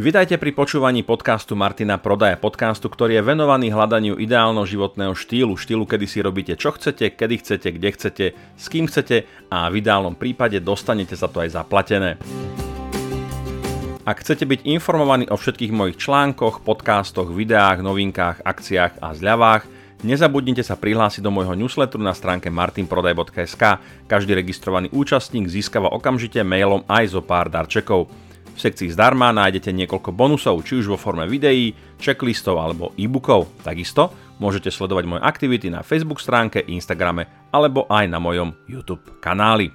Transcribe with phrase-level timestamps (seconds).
[0.00, 5.84] Vitajte pri počúvaní podcastu Martina Prodaja, podcastu, ktorý je venovaný hľadaniu ideálneho životného štýlu, štýlu,
[5.84, 10.16] kedy si robíte čo chcete, kedy chcete, kde chcete, s kým chcete a v ideálnom
[10.16, 12.16] prípade dostanete za to aj zaplatené.
[14.08, 19.68] Ak chcete byť informovaní o všetkých mojich článkoch, podcastoch, videách, novinkách, akciách a zľavách,
[20.00, 23.62] nezabudnite sa prihlásiť do môjho newsletteru na stránke martinprodaj.sk.
[24.08, 28.29] Každý registrovaný účastník získava okamžite mailom aj zo pár darčekov.
[28.60, 33.48] V sekcii zdarma nájdete niekoľko bonusov, či už vo forme videí, checklistov alebo e-bookov.
[33.64, 39.72] Takisto môžete sledovať moje aktivity na Facebook stránke, Instagrame alebo aj na mojom YouTube kanáli.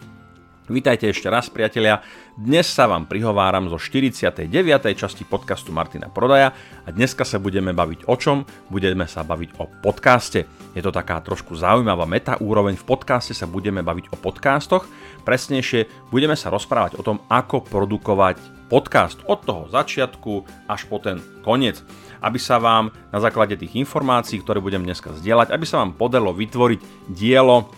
[0.65, 2.01] Vítajte ešte raz priatelia,
[2.37, 4.49] dnes sa vám prihováram zo 49.
[4.97, 6.53] časti podcastu Martina Prodaja
[6.85, 8.41] a dneska sa budeme baviť o čom?
[8.73, 10.45] Budeme sa baviť o podcaste.
[10.73, 14.89] Je to taká trošku zaujímavá meta úroveň, v podcaste sa budeme baviť o podcastoch,
[15.25, 18.37] presnejšie budeme sa rozprávať o tom, ako produkovať
[18.69, 21.81] podcast od toho začiatku až po ten koniec,
[22.21, 26.33] aby sa vám na základe tých informácií, ktoré budem dneska zdieľať, aby sa vám podarilo
[26.33, 27.69] vytvoriť dielo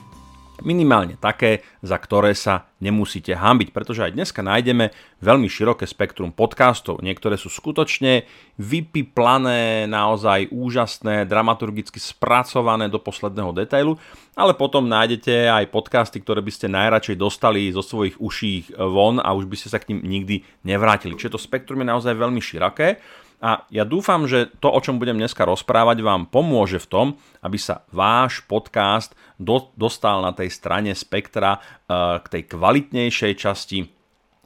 [0.62, 7.02] minimálne také, za ktoré sa nemusíte hambiť, pretože aj dneska nájdeme veľmi široké spektrum podcastov.
[7.02, 8.30] Niektoré sú skutočne
[8.62, 13.98] vypiplané, naozaj úžasné, dramaturgicky spracované do posledného detailu,
[14.38, 19.34] ale potom nájdete aj podcasty, ktoré by ste najradšej dostali zo svojich uší von a
[19.34, 21.18] už by ste sa k ním nikdy nevrátili.
[21.18, 23.02] Čiže to spektrum je naozaj veľmi široké.
[23.38, 27.08] A ja dúfam, že to, o čom budem dneska rozprávať, vám pomôže v tom,
[27.46, 33.94] aby sa váš podcast do, dostal na tej strane spektra uh, k tej kvalitnejšej časti,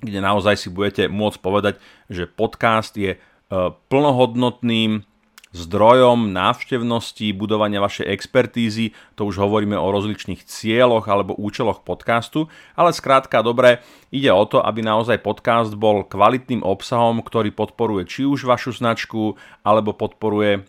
[0.04, 1.80] kde naozaj si budete môcť povedať,
[2.12, 5.08] že podcast je uh, plnohodnotným
[5.52, 12.96] zdrojom návštevnosti, budovania vašej expertízy, to už hovoríme o rozličných cieľoch alebo účeloch podcastu, ale
[12.96, 18.48] skrátka dobre, ide o to, aby naozaj podcast bol kvalitným obsahom, ktorý podporuje či už
[18.48, 20.62] vašu značku, alebo podporuje e,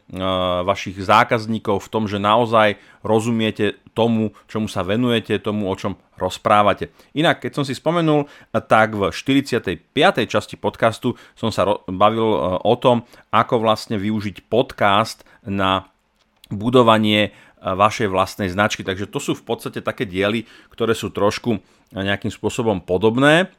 [0.66, 6.92] vašich zákazníkov v tom, že naozaj rozumiete tomu, čomu sa venujete, tomu, o čom rozprávate.
[7.12, 9.80] Inak, keď som si spomenul, tak v 45.
[10.28, 15.88] časti podcastu som sa bavil e, o tom, ako vlastne využiť podcast na
[16.48, 18.81] budovanie e, vašej vlastnej značky.
[18.81, 21.60] Takže to sú v podstate také diely, ktoré sú trošku
[21.92, 23.52] nejakým spôsobom podobné.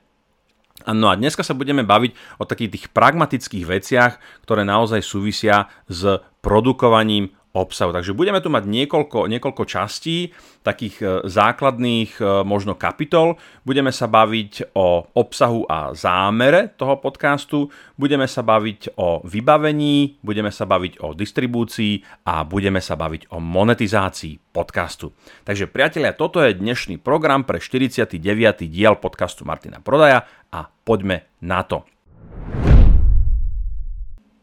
[0.90, 6.18] No a dneska sa budeme baviť o takých tých pragmatických veciach, ktoré naozaj súvisia s
[6.42, 7.94] produkovaním obsahu.
[7.94, 10.34] Takže budeme tu mať niekoľko, niekoľko častí,
[10.66, 13.38] takých e, základných e, možno kapitol.
[13.62, 20.50] Budeme sa baviť o obsahu a zámere toho podcastu, budeme sa baviť o vybavení, budeme
[20.50, 25.14] sa baviť o distribúcii a budeme sa baviť o monetizácii podcastu.
[25.46, 28.18] Takže priatelia, toto je dnešný program pre 49.
[28.66, 31.93] diel podcastu Martina Prodaja a poďme na to.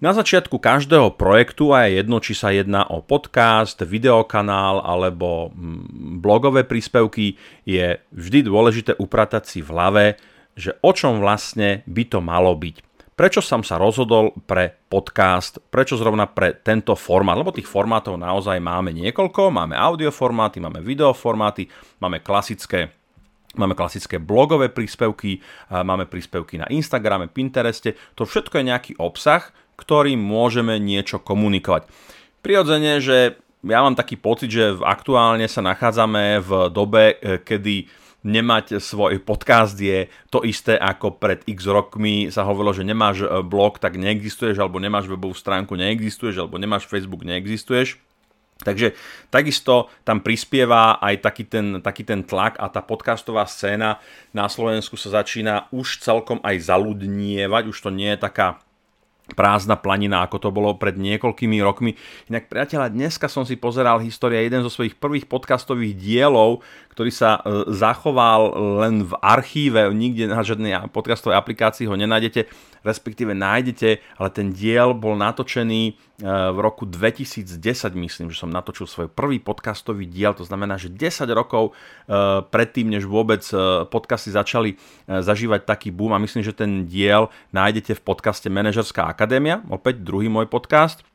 [0.00, 6.24] Na začiatku každého projektu, a je jedno, či sa jedná o podcast, videokanál alebo mm,
[6.24, 7.36] blogové príspevky,
[7.68, 10.04] je vždy dôležité upratať si v hlave,
[10.56, 12.80] že o čom vlastne by to malo byť.
[13.12, 18.56] Prečo som sa rozhodol pre podcast, prečo zrovna pre tento formát, lebo tých formátov naozaj
[18.56, 21.68] máme niekoľko, máme audioformáty, máme videoformáty,
[22.00, 22.96] máme klasické
[23.50, 25.42] Máme klasické blogové príspevky,
[25.74, 27.98] máme príspevky na Instagrame, Pintereste.
[28.14, 29.50] To všetko je nejaký obsah,
[29.80, 31.88] ktorým môžeme niečo komunikovať.
[32.44, 37.88] Prirodzene, že ja mám taký pocit, že aktuálne sa nachádzame v dobe, e, kedy
[38.20, 43.28] nemať svoj podcast je to isté ako pred x rokmi sa hovorilo, že nemáš e,
[43.44, 48.00] blog, tak neexistuješ, alebo nemáš webovú stránku, neexistuješ, alebo nemáš Facebook, neexistuješ.
[48.60, 48.92] Takže
[49.32, 53.97] takisto tam prispieva aj taký ten, taký ten tlak a tá podcastová scéna
[54.36, 58.60] na Slovensku sa začína už celkom aj zaludnievať, už to nie je taká
[59.32, 61.96] prázdna planina, ako to bolo pred niekoľkými rokmi.
[62.28, 67.39] Inak priateľa, dneska som si pozeral história jeden zo svojich prvých podcastových dielov, ktorý sa
[67.39, 68.51] e, zachoval
[68.83, 72.51] len v archíve, nikde na žiadnej podcastovej aplikácii ho nenájdete,
[72.83, 75.92] respektíve nájdete, ale ten diel bol natočený e,
[76.27, 77.47] v roku 2010,
[77.95, 82.91] myslím, že som natočil svoj prvý podcastový diel, to znamená, že 10 rokov e, predtým,
[82.91, 83.42] než vôbec
[83.89, 84.77] podcasty začali
[85.07, 90.27] zažívať taký boom a myslím, že ten diel nájdete v podcaste Manažerská akadémia, opäť druhý
[90.27, 91.07] môj podcast.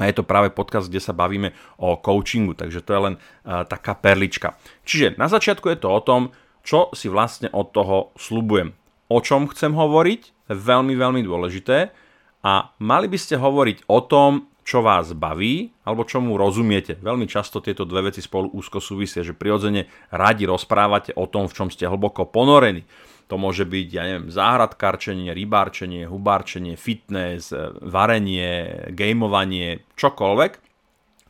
[0.00, 3.68] A je to práve podcast, kde sa bavíme o coachingu, takže to je len uh,
[3.68, 4.56] taká perlička.
[4.88, 6.32] Čiže na začiatku je to o tom,
[6.64, 8.72] čo si vlastne od toho slubujem.
[9.12, 11.92] O čom chcem hovoriť, veľmi, veľmi dôležité
[12.40, 16.94] a mali by ste hovoriť o tom, čo vás baví alebo čomu rozumiete.
[17.00, 21.56] Veľmi často tieto dve veci spolu úzko súvisia, že prirodzene radi rozprávate o tom, v
[21.56, 22.86] čom ste hlboko ponorení.
[23.30, 30.52] To môže byť, ja neviem, záhradkárčenie, rybárčenie, hubárčenie, fitness, varenie, gameovanie, čokoľvek.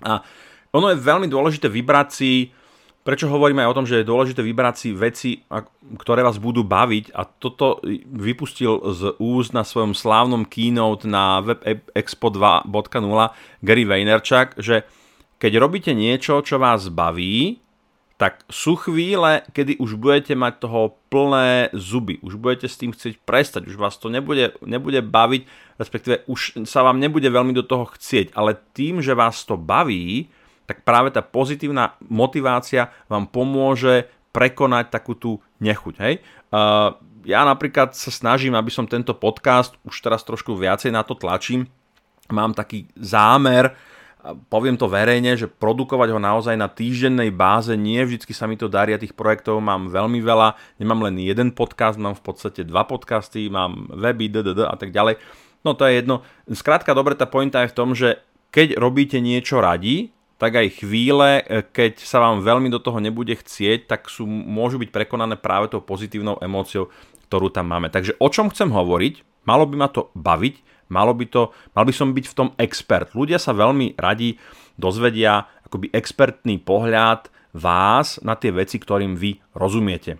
[0.09, 0.25] A
[0.73, 2.33] ono je veľmi dôležité vybrať si,
[3.05, 5.31] prečo hovorím aj o tom, že je dôležité vybrať si veci,
[6.01, 7.85] ktoré vás budú baviť a toto
[8.17, 12.65] vypustil z úst na svojom slávnom keynote na WebExpo 2.0
[13.61, 14.89] Gary Vaynerchuk, že
[15.37, 17.61] keď robíte niečo, čo vás baví,
[18.21, 23.17] tak sú chvíle, kedy už budete mať toho plné zuby, už budete s tým chcieť
[23.25, 25.49] prestať, už vás to nebude, nebude baviť,
[25.81, 30.29] respektíve už sa vám nebude veľmi do toho chcieť, ale tým, že vás to baví,
[30.69, 35.95] tak práve tá pozitívna motivácia vám pomôže prekonať takú tú nechuť.
[36.05, 36.21] Hej?
[36.53, 41.17] Uh, ja napríklad sa snažím, aby som tento podcast, už teraz trošku viacej na to
[41.17, 41.73] tlačím,
[42.29, 43.73] mám taký zámer,
[44.53, 48.71] poviem to verejne, že produkovať ho naozaj na týždennej báze, nie vždy sa mi to
[48.71, 52.85] darí a tých projektov mám veľmi veľa, nemám len jeden podcast, mám v podstate dva
[52.85, 55.19] podcasty, mám weby, ddd a tak ďalej.
[55.67, 56.25] No to je jedno.
[56.49, 58.21] Skrátka, dobre, tá pointa je v tom, že
[58.51, 61.45] keď robíte niečo radi, tak aj chvíle,
[61.77, 65.85] keď sa vám veľmi do toho nebude chcieť, tak sú, môžu byť prekonané práve tou
[65.85, 66.89] pozitívnou emóciou,
[67.29, 67.93] ktorú tam máme.
[67.93, 69.45] Takže o čom chcem hovoriť?
[69.45, 73.15] Malo by ma to baviť, Malo by to, mal by som byť v tom expert.
[73.15, 74.35] Ľudia sa veľmi radi
[74.75, 80.19] dozvedia akoby expertný pohľad vás na tie veci, ktorým vy rozumiete.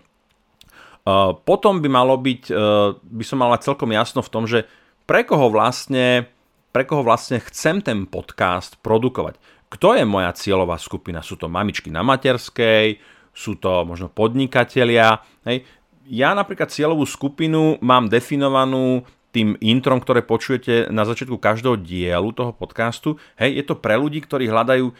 [1.01, 4.69] Uh, potom by malo byť, uh, by som mal celkom jasno v tom, že
[5.09, 6.29] pre koho vlastne,
[6.71, 9.35] pre koho vlastne chcem ten podcast produkovať.
[9.71, 11.25] Kto je moja cieľová skupina?
[11.25, 12.99] Sú to mamičky na materskej,
[13.31, 15.23] sú to možno podnikatelia.
[15.47, 15.63] Hej.
[16.11, 22.51] Ja napríklad cieľovú skupinu mám definovanú tým introm, ktoré počujete na začiatku každého dielu toho
[22.51, 24.91] podcastu, hej, je to pre ľudí, ktorí hľadajú,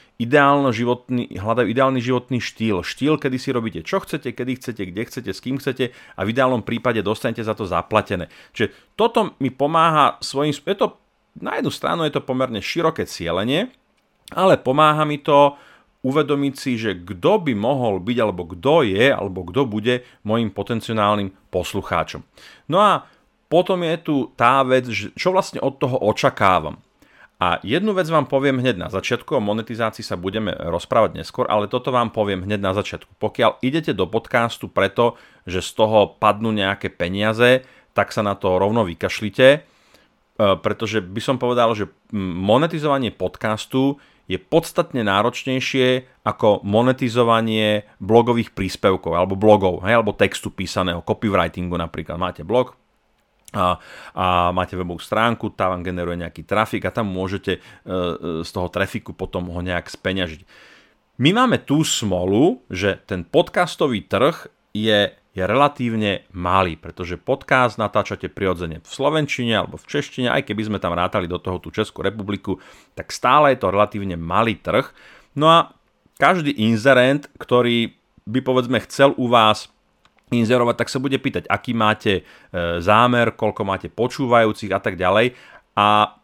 [0.71, 2.79] životný, hľadajú ideálny životný štýl.
[2.79, 6.31] Štýl, kedy si robíte čo chcete, kedy chcete, kde chcete, s kým chcete a v
[6.31, 8.31] ideálnom prípade dostanete za to zaplatené.
[8.55, 10.55] Čiže toto mi pomáha svojím...
[10.63, 10.95] Je to,
[11.43, 13.67] na jednu stranu je to pomerne široké cieľenie,
[14.31, 15.59] ale pomáha mi to
[16.01, 21.29] uvedomiť si, že kto by mohol byť, alebo kto je, alebo kto bude môjim potenciálnym
[21.53, 22.25] poslucháčom.
[22.71, 23.05] No a
[23.51, 26.79] potom je tu tá vec, čo vlastne od toho očakávam.
[27.41, 31.65] A jednu vec vám poviem hneď na začiatku, o monetizácii sa budeme rozprávať neskôr, ale
[31.65, 33.17] toto vám poviem hneď na začiatku.
[33.17, 35.17] Pokiaľ idete do podcastu preto,
[35.49, 37.65] že z toho padnú nejaké peniaze,
[37.97, 39.59] tak sa na to rovno vykašlite, e,
[40.37, 43.97] pretože by som povedal, že monetizovanie podcastu
[44.29, 52.21] je podstatne náročnejšie ako monetizovanie blogových príspevkov alebo blogov, hej, alebo textu písaného, copywritingu napríklad.
[52.21, 52.77] Máte blog,
[53.51, 53.77] a,
[54.15, 54.25] a
[54.55, 57.97] máte webovú stránku, tá vám generuje nejaký trafik a tam môžete e, e,
[58.47, 60.41] z toho trafiku potom ho nejak speňažiť.
[61.21, 68.31] My máme tú smolu, že ten podcastový trh je, je relatívne malý, pretože podcast natáčate
[68.31, 72.01] prirodzene v Slovenčine alebo v Češtine, aj keby sme tam rátali do toho tú Českú
[72.01, 72.57] republiku,
[72.95, 74.89] tak stále je to relatívne malý trh.
[75.35, 75.59] No a
[76.17, 77.93] každý inzerent, ktorý
[78.25, 79.67] by povedzme chcel u vás
[80.31, 82.21] inzerovať, tak sa bude pýtať, aký máte e,
[82.79, 85.35] zámer, koľko máte počúvajúcich a tak ďalej.
[85.75, 86.15] A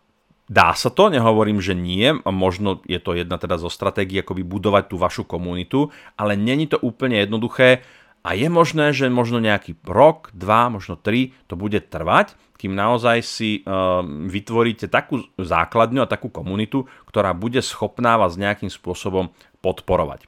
[0.47, 4.83] dá sa to, nehovorím, že nie, možno je to jedna teda zo stratégií, ako budovať
[4.87, 7.83] tú vašu komunitu, ale není to úplne jednoduché
[8.27, 13.23] a je možné, že možno nejaký rok, dva, možno tri to bude trvať, kým naozaj
[13.23, 19.31] si uh, vytvoríte takú základňu a takú komunitu, ktorá bude schopná vás nejakým spôsobom
[19.63, 20.27] podporovať.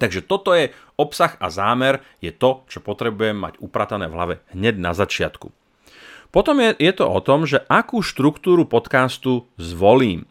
[0.00, 4.80] Takže toto je obsah a zámer, je to, čo potrebujem mať upratané v hlave hneď
[4.80, 5.52] na začiatku.
[6.32, 10.24] Potom je, je to o tom, že akú štruktúru podcastu zvolím.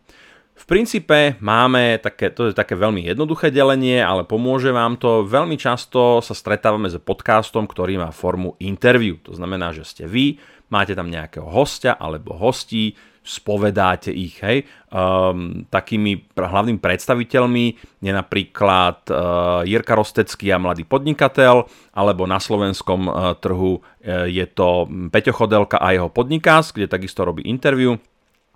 [0.57, 5.25] V princípe máme také, to je také veľmi jednoduché delenie, ale pomôže vám to.
[5.25, 9.17] Veľmi často sa stretávame s podcastom, ktorý má formu interview.
[9.25, 10.37] To znamená, že ste vy,
[10.69, 14.41] máte tam nejakého hostia alebo hostí, spovedáte ich.
[14.41, 14.65] Hej.
[14.89, 17.65] Um, takými hlavnými predstaviteľmi
[18.01, 24.45] je napríklad uh, Jirka Rostecký a mladý podnikateľ, alebo na slovenskom uh, trhu uh, je
[24.49, 27.93] to Peťo Chodelka a jeho podnikás, kde takisto robí interview.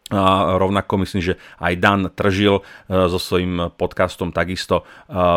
[0.05, 4.86] A rovnako myslím, že aj Dan Tržil so svojím podcastom takisto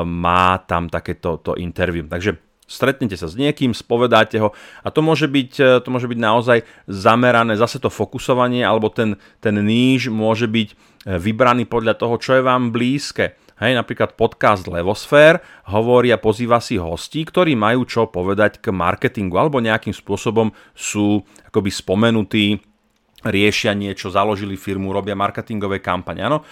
[0.04, 2.04] má tam takéto to interview.
[2.04, 2.36] Takže
[2.68, 4.52] stretnete sa s niekým, spovedáte ho
[4.84, 9.16] a to môže byť, e, to môže byť naozaj zamerané, zase to fokusovanie alebo ten,
[9.40, 10.74] ten níž môže byť e,
[11.16, 13.34] vybraný podľa toho, čo je vám blízke.
[13.58, 15.42] Hej, napríklad podcast Levosfér
[15.74, 21.26] hovorí a pozýva si hostí, ktorí majú čo povedať k marketingu alebo nejakým spôsobom sú
[21.50, 22.62] akoby spomenutí,
[23.26, 26.22] riešia niečo, založili firmu, robia marketingové kampane.
[26.22, 26.46] Áno,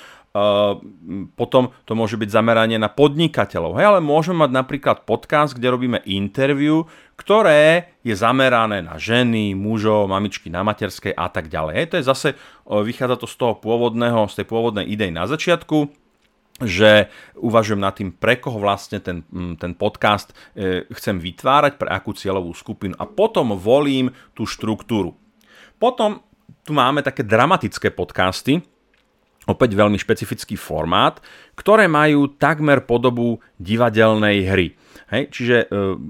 [1.39, 3.79] potom to môže byť zameranie na podnikateľov.
[3.79, 10.11] Hej, ale môžeme mať napríklad podcast, kde robíme interview, ktoré je zamerané na ženy, mužov,
[10.11, 11.73] mamičky na materskej a tak ďalej.
[11.79, 12.29] Hej, to je zase,
[12.67, 15.89] vychádza to z toho pôvodného, z tej pôvodnej idei na začiatku,
[16.65, 19.25] že uvažujem nad tým, pre koho vlastne ten,
[19.61, 25.13] ten podcast e, chcem vytvárať, pre akú cieľovú skupinu a potom volím tú štruktúru.
[25.77, 26.25] Potom
[26.65, 28.65] tu máme také dramatické podcasty,
[29.47, 31.23] opäť veľmi špecifický formát,
[31.55, 34.69] ktoré majú takmer podobu divadelnej hry.
[35.07, 35.67] Hej, čiže e,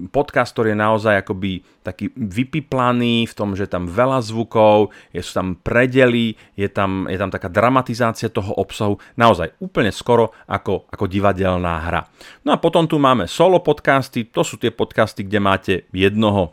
[0.09, 5.37] podcast, ktorý je naozaj akoby taký vypiplaný v tom, že tam veľa zvukov, je, sú
[5.37, 11.05] tam predely, je tam, je tam taká dramatizácia toho obsahu, naozaj úplne skoro ako, ako
[11.05, 12.09] divadelná hra.
[12.41, 16.49] No a potom tu máme solo podcasty, to sú tie podcasty, kde máte jednoho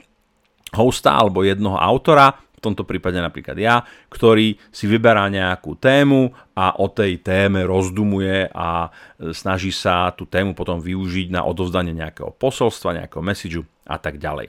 [0.77, 6.89] hosta alebo jednoho autora, tomto prípade napríklad ja, ktorý si vyberá nejakú tému a o
[6.89, 13.05] tej téme rozdumuje a e, snaží sa tú tému potom využiť na odovzdanie nejakého posolstva,
[13.05, 14.49] nejakého messageu a tak ďalej.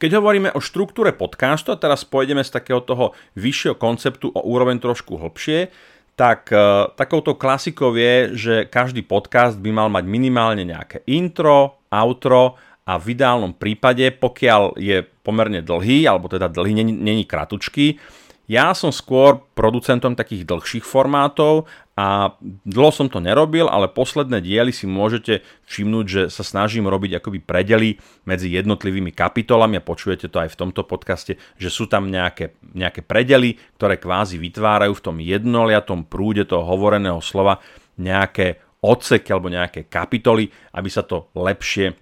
[0.00, 4.80] Keď hovoríme o štruktúre podcastu, a teraz pôjdeme z takého toho vyššieho konceptu o úroveň
[4.80, 5.68] trošku hlbšie,
[6.16, 12.60] tak e, takouto klasikou je, že každý podcast by mal mať minimálne nejaké intro, outro
[12.88, 18.00] a v ideálnom prípade, pokiaľ je pomerne dlhý, alebo teda dlhý, není, kratučký,
[18.50, 22.34] ja som skôr producentom takých dlhších formátov a
[22.66, 27.38] dlho som to nerobil, ale posledné diely si môžete všimnúť, že sa snažím robiť akoby
[27.46, 32.58] predely medzi jednotlivými kapitolami a počujete to aj v tomto podcaste, že sú tam nejaké,
[32.74, 37.62] nejaké predely, ktoré kvázi vytvárajú v tom jednoliatom prúde toho hovoreného slova
[38.02, 41.94] nejaké odseky alebo nejaké kapitoly, aby sa to lepšie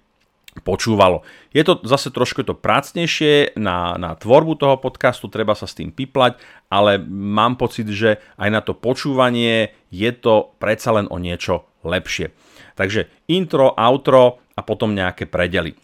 [0.65, 1.21] počúvalo.
[1.53, 5.93] Je to zase trošku to prácnejšie na, na tvorbu toho podcastu, treba sa s tým
[5.93, 6.41] piplať,
[6.73, 12.33] ale mám pocit, že aj na to počúvanie je to predsa len o niečo lepšie.
[12.73, 15.75] Takže intro, outro a potom nejaké predely.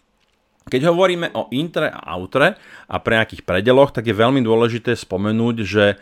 [0.66, 2.58] Keď hovoríme o intre a outre
[2.90, 5.96] a pre nejakých predeloch, tak je veľmi dôležité spomenúť, že e,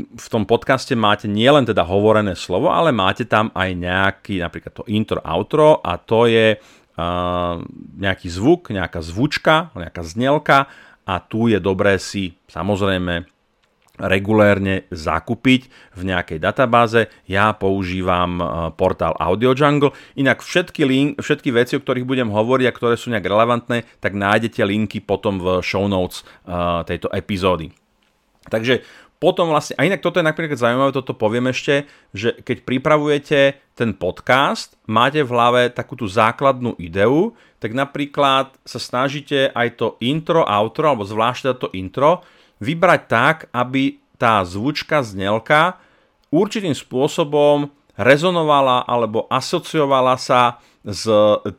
[0.00, 4.84] v tom podcaste máte nielen teda hovorené slovo, ale máte tam aj nejaký, napríklad to
[4.88, 6.56] intro, outro a to je
[7.94, 10.66] nejaký zvuk, nejaká zvučka, nejaká znelka
[11.06, 13.22] a tu je dobré si samozrejme
[13.98, 15.66] regulérne zakúpiť
[15.98, 17.10] v nejakej databáze.
[17.26, 18.38] Ja používam
[18.78, 19.90] portál Audio Jungle.
[20.14, 24.14] Inak všetky, link, všetky veci, o ktorých budem hovoriť a ktoré sú nejak relevantné, tak
[24.14, 26.22] nájdete linky potom v show notes
[26.86, 27.74] tejto epizódy.
[28.46, 28.86] Takže
[29.18, 33.38] potom vlastne, a inak toto je napríklad zaujímavé, toto poviem ešte, že keď pripravujete
[33.74, 39.86] ten podcast, máte v hlave takú tú základnú ideu, tak napríklad sa snažíte aj to
[39.98, 42.22] intro, outro, alebo zvlášť to intro,
[42.62, 45.78] vybrať tak, aby tá zvučka, znelka
[46.30, 51.06] určitým spôsobom rezonovala alebo asociovala sa s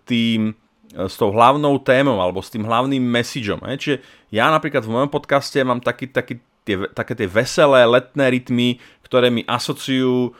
[0.07, 0.55] tým,
[0.95, 3.59] s tou hlavnou témou alebo s tým hlavným messageom.
[3.59, 3.99] Čiže
[4.31, 8.69] ja napríklad v mojom podcaste mám taký, taký tie, také tie veselé letné rytmy,
[9.05, 10.31] ktoré mi asociujú e,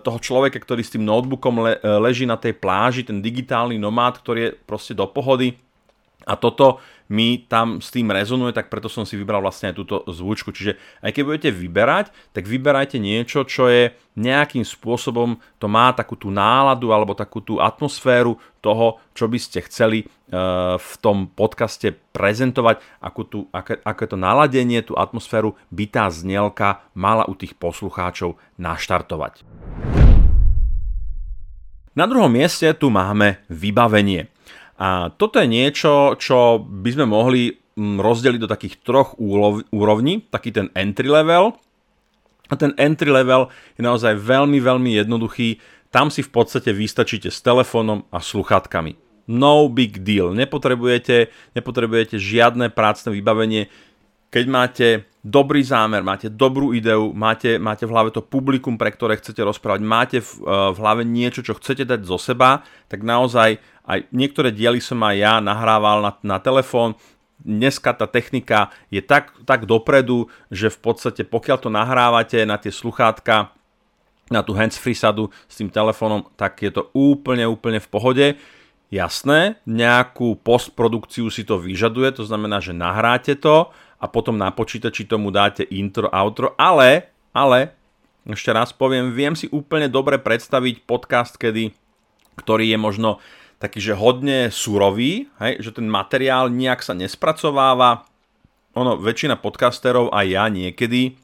[0.00, 4.22] toho človeka, ktorý s tým notebookom le, e, leží na tej pláži, ten digitálny nomád,
[4.22, 5.58] ktorý je proste do pohody.
[6.24, 6.80] A toto
[7.12, 10.52] mi tam s tým rezonuje, tak preto som si vybral vlastne aj túto zvučku.
[10.54, 16.14] Čiže aj keď budete vyberať, tak vyberajte niečo, čo je nejakým spôsobom, to má takú
[16.14, 21.92] tú náladu alebo takú tú atmosféru toho, čo by ste chceli uh, v tom podcaste
[22.14, 27.58] prezentovať, ako, tú, aké, je to naladenie, tú atmosféru by tá znielka mala u tých
[27.58, 29.42] poslucháčov naštartovať.
[31.94, 34.33] Na druhom mieste tu máme vybavenie.
[34.74, 39.14] A toto je niečo, čo by sme mohli mm, rozdeliť do takých troch
[39.70, 41.54] úrovní, taký ten entry level.
[42.50, 45.62] A ten entry level je naozaj veľmi, veľmi jednoduchý.
[45.88, 48.98] Tam si v podstate vystačíte s telefónom a sluchatkami.
[49.30, 50.36] No big deal.
[50.36, 53.72] Nepotrebujete, nepotrebujete žiadne prácne vybavenie.
[54.28, 54.86] Keď máte
[55.24, 59.80] dobrý zámer, máte dobrú ideu, máte, máte v hlave to publikum, pre ktoré chcete rozprávať,
[59.80, 62.60] máte v, v hlave niečo, čo chcete dať zo seba,
[62.92, 63.56] tak naozaj
[63.88, 67.00] aj niektoré diely som aj ja nahrával na, na telefón,
[67.40, 72.70] dneska tá technika je tak, tak dopredu, že v podstate pokiaľ to nahrávate na tie
[72.70, 73.48] sluchátka,
[74.28, 78.26] na tú hands-free sadu s tým telefónom, tak je to úplne, úplne v pohode.
[78.88, 83.72] Jasné, nejakú postprodukciu si to vyžaduje, to znamená, že nahráte to
[84.04, 87.72] a potom na počítači tomu dáte intro, outro, ale, ale,
[88.28, 91.72] ešte raz poviem, viem si úplne dobre predstaviť podcast, kedy,
[92.36, 93.10] ktorý je možno
[93.56, 98.04] taký, že hodne surový, hej, že ten materiál nejak sa nespracováva.
[98.76, 101.16] Ono, väčšina podcasterov, aj ja niekedy,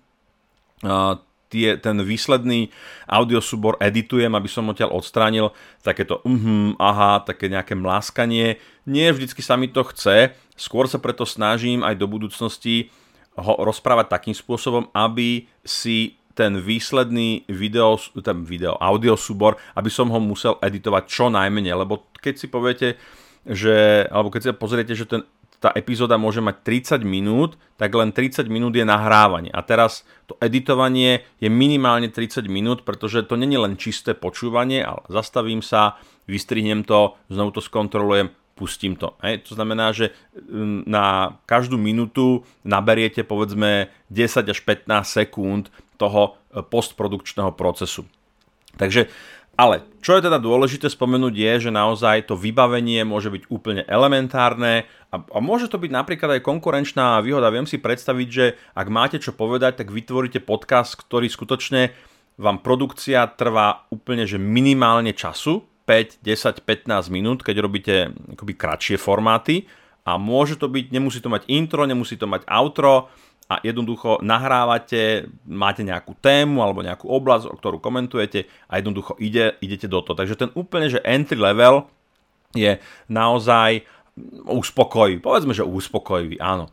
[0.89, 1.21] uh,
[1.53, 2.73] tie, ten výsledný
[3.05, 5.53] audiosúbor editujem, aby som odtiaľ odstránil
[5.85, 8.57] takéto uh, aha, také nejaké mláskanie.
[8.89, 12.93] Nie vždycky sa mi to chce, skôr sa preto snažím aj do budúcnosti
[13.41, 20.13] ho rozprávať takým spôsobom, aby si ten výsledný video, ten video, audio súbor, aby som
[20.13, 22.89] ho musel editovať čo najmenej, lebo keď si poviete,
[23.49, 25.25] že, alebo keď si pozriete, že ten
[25.61, 26.65] tá epizóda môže mať
[26.97, 29.53] 30 minút, tak len 30 minút je nahrávanie.
[29.53, 35.05] A teraz to editovanie je minimálne 30 minút, pretože to není len čisté počúvanie, ale
[35.13, 39.17] zastavím sa, vystrihnem to, znovu to skontrolujem, pustím to.
[39.25, 39.49] Hej.
[39.49, 46.61] To znamená, že mm, na každú minútu naberiete povedzme 10 až 15 sekúnd toho e,
[46.61, 48.05] postprodukčného procesu.
[48.77, 49.09] Takže
[49.61, 54.89] ale čo je teda dôležité spomenúť je, že naozaj to vybavenie môže byť úplne elementárne
[55.13, 57.53] a, a môže to byť napríklad aj konkurenčná výhoda.
[57.53, 61.93] Viem si predstaviť, že ak máte čo povedať, tak vytvoríte podcast, ktorý skutočne
[62.41, 65.61] vám produkcia trvá úplne že minimálne času,
[65.91, 69.67] 5, 10, 15 minút, keď robíte akoby kratšie formáty
[70.07, 73.11] a môže to byť, nemusí to mať intro, nemusí to mať outro,
[73.51, 79.59] a jednoducho nahrávate, máte nejakú tému alebo nejakú oblasť, o ktorú komentujete a jednoducho ide,
[79.59, 80.15] idete do toho.
[80.15, 81.91] Takže ten úplne, že entry level
[82.55, 82.79] je
[83.11, 83.83] naozaj
[84.47, 85.19] uspokojivý.
[85.19, 86.71] Povedzme, že uspokojivý, áno.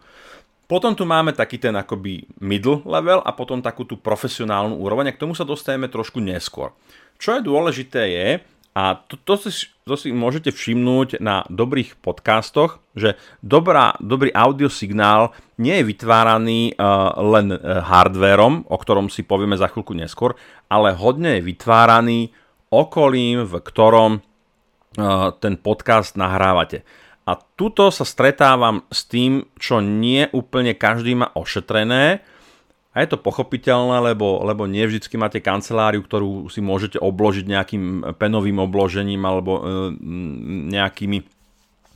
[0.70, 5.16] Potom tu máme taký ten akoby middle level a potom takú tú profesionálnu úroveň a
[5.18, 6.78] k tomu sa dostaneme trošku neskôr.
[7.18, 8.28] Čo je dôležité je,
[8.78, 15.34] a to, to, si, to si môžete všimnúť na dobrých podcastoch, že dobrá, dobrý audiosignál
[15.58, 20.38] nie je vytváraný uh, len uh, hardvérom, o ktorom si povieme za chvíľku neskôr,
[20.70, 22.30] ale hodne je vytváraný
[22.70, 26.86] okolím, v ktorom uh, ten podcast nahrávate.
[27.26, 32.22] A tuto sa stretávam s tým, čo nie úplne každý má ošetrené,
[32.98, 37.84] a je to pochopiteľné, lebo, lebo nie vždycky máte kanceláriu, ktorú si môžete obložiť nejakým
[38.18, 39.62] penovým obložením alebo e,
[40.74, 41.22] nejakými,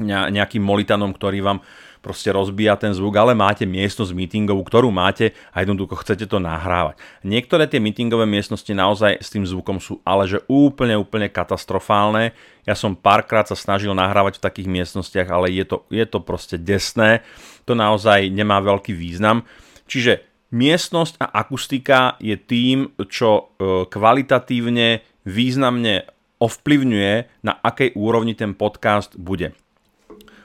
[0.06, 1.66] nejakým molitanom, ktorý vám
[2.06, 7.02] proste rozbíja ten zvuk, ale máte miestnosť meetingovú, ktorú máte a jednoducho chcete to nahrávať.
[7.26, 12.38] Niektoré tie meetingové miestnosti naozaj s tým zvukom sú ale že úplne, úplne katastrofálne.
[12.70, 16.62] Ja som párkrát sa snažil nahrávať v takých miestnostiach, ale je to, je to proste
[16.62, 17.26] desné.
[17.66, 19.46] To naozaj nemá veľký význam.
[19.90, 23.44] Čiže Miestnosť a akustika je tým, čo e,
[23.88, 26.04] kvalitatívne významne
[26.44, 27.14] ovplyvňuje,
[27.48, 29.56] na akej úrovni ten podcast bude.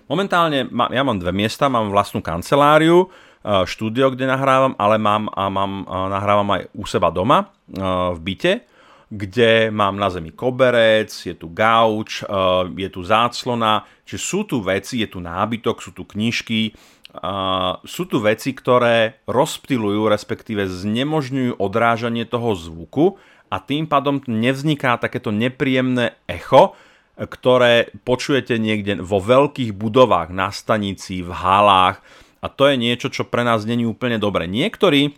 [0.06, 5.50] Momentálne ja mám dve miesta, mám vlastnú kanceláriu, e, štúdio, kde nahrávam, ale mám, a
[5.50, 7.46] mám, a nahrávam aj u seba doma e,
[8.14, 8.52] v byte,
[9.10, 12.26] kde mám na zemi koberec, je tu gauč,
[12.74, 16.74] je tu záclona, čiže sú tu veci, je tu nábytok, sú tu knižky,
[17.16, 23.16] Uh, sú tu veci, ktoré rozptilujú, respektíve znemožňujú odrážanie toho zvuku
[23.48, 26.76] a tým pádom nevzniká takéto nepríjemné echo,
[27.16, 32.04] ktoré počujete niekde vo veľkých budovách, na stanici, v halách
[32.44, 34.44] a to je niečo, čo pre nás není úplne dobre.
[34.44, 35.16] Niektorí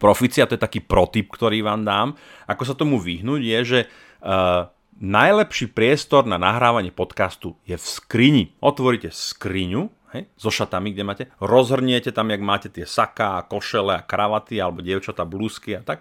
[0.00, 2.08] profici, a to je taký protip, ktorý vám dám,
[2.48, 8.44] ako sa tomu vyhnúť, je, že uh, najlepší priestor na nahrávanie podcastu je v skrini.
[8.64, 14.06] Otvoríte skriňu, hej, so šatami, kde máte, rozhrniete tam, jak máte tie saká, košele a
[14.06, 16.00] kravaty, alebo dievčatá blúzky a tak.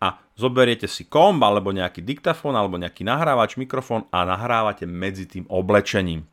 [0.00, 5.44] A zoberiete si komb, alebo nejaký diktafón, alebo nejaký nahrávač, mikrofón a nahrávate medzi tým
[5.52, 6.24] oblečením.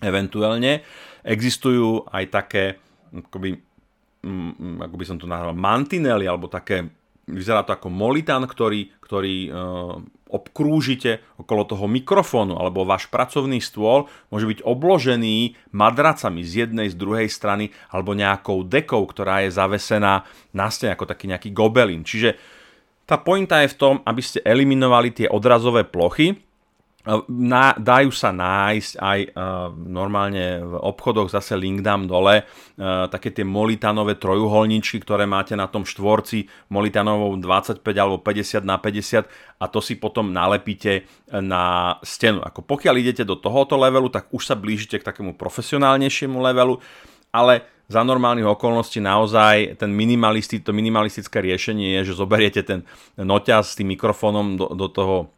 [0.00, 0.84] Eventuálne
[1.24, 2.64] existujú aj také,
[3.12, 3.56] akoby,
[4.24, 6.88] mm, ako by som to nahrával, mantinely, alebo také,
[7.28, 14.10] vyzerá to ako molitán, ktorý, ktorý uh, obkrúžite okolo toho mikrofónu alebo váš pracovný stôl
[14.30, 20.26] môže byť obložený madracami z jednej, z druhej strany alebo nejakou dekou, ktorá je zavesená
[20.50, 22.02] na stene ako taký nejaký gobelin.
[22.02, 22.34] Čiže
[23.06, 26.45] tá pointa je v tom, aby ste eliminovali tie odrazové plochy,
[27.30, 33.30] na, dajú sa nájsť aj uh, normálne v obchodoch, zase link dám dole, uh, také
[33.30, 39.22] tie molitanové trojuholníčky, ktoré máte na tom štvorci molitanovou 25 alebo 50 na 50
[39.62, 42.42] a to si potom nalepíte na stenu.
[42.42, 46.82] Ako pokiaľ idete do tohoto levelu, tak už sa blížite k takému profesionálnejšiemu levelu,
[47.30, 52.82] ale za normálnych okolností naozaj ten minimalisti, to minimalistické riešenie je, že zoberiete ten
[53.14, 55.30] noťaz s tým mikrofónom do, do toho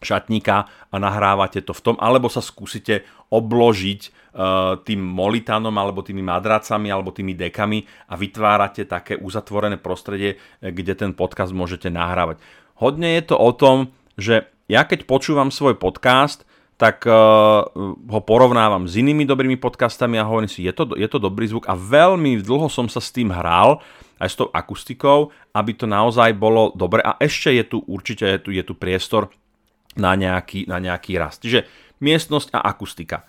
[0.00, 6.22] šatníka a nahrávate to v tom, alebo sa skúsite obložiť uh, tým molitánom alebo tými
[6.22, 12.38] madracami alebo tými dekami a vytvárate také uzatvorené prostredie, kde ten podcast môžete nahrávať.
[12.76, 16.44] Hodne je to o tom, že ja keď počúvam svoj podcast,
[16.76, 21.16] tak uh, ho porovnávam s inými dobrými podcastami a hovorím si, je to, je to
[21.16, 23.80] dobrý zvuk a veľmi dlho som sa s tým hral,
[24.20, 28.38] aj s tou akustikou, aby to naozaj bolo dobre a ešte je tu určite je
[28.40, 29.32] tu, je tu priestor
[29.96, 31.42] na nejaký, na nejaký rast.
[31.42, 31.66] Čiže
[32.00, 33.24] miestnosť a akustika.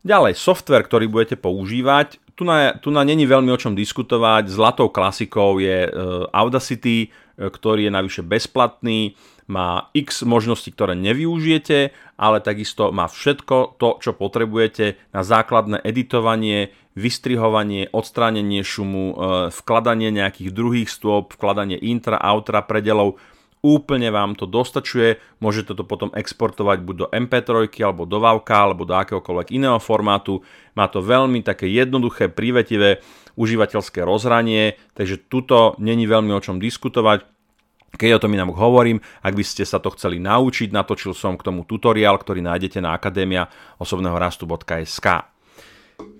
[0.00, 4.88] Ďalej, software, ktorý budete používať, tu na, tu na není veľmi o čom diskutovať, zlatou
[4.88, 9.12] klasikou je uh, Audacity, uh, ktorý je navyše bezplatný,
[9.50, 16.70] má x možností, ktoré nevyužijete, ale takisto má všetko to, čo potrebujete na základné editovanie,
[16.94, 19.14] vystrihovanie, odstránenie šumu, e,
[19.50, 23.18] vkladanie nejakých druhých stôp, vkladanie intra, outra, predelov.
[23.60, 28.88] Úplne vám to dostačuje, môžete to potom exportovať buď do MP3 alebo do WAVK alebo
[28.88, 30.40] do akéhokoľvek iného formátu.
[30.72, 33.04] Má to veľmi také jednoduché, prívetivé
[33.36, 37.28] užívateľské rozhranie, takže tuto není veľmi o čom diskutovať
[37.90, 41.42] keď o tom inak hovorím, ak by ste sa to chceli naučiť, natočil som k
[41.42, 43.50] tomu tutoriál, ktorý nájdete na akadémia
[43.82, 45.29] osobného rastu.sk.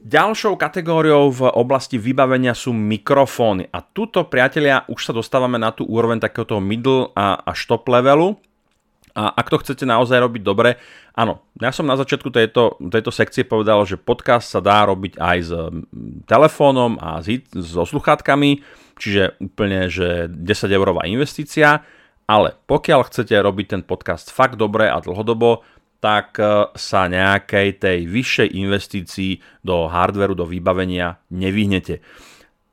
[0.01, 3.69] Ďalšou kategóriou v oblasti vybavenia sú mikrofóny.
[3.69, 8.33] A tuto, priatelia, už sa dostávame na tú úroveň takéhoto middle a, a top levelu.
[9.13, 10.81] A ak to chcete naozaj robiť dobre,
[11.13, 15.39] áno, ja som na začiatku tejto, tejto sekcie povedal, že podcast sa dá robiť aj
[15.45, 15.53] s
[16.25, 17.21] telefónom a
[17.61, 18.65] so sluchátkami,
[18.97, 20.41] čiže úplne, že 10
[20.81, 21.85] eurová investícia,
[22.25, 25.67] ale pokiaľ chcete robiť ten podcast fakt dobre a dlhodobo,
[26.01, 32.01] tak e, sa nejakej tej vyššej investícii do hardveru, do vybavenia nevyhnete.